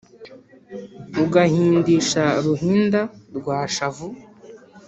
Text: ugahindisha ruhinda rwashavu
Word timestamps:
ugahindisha 1.23 2.23
ruhinda 2.45 3.01
rwashavu 3.37 4.07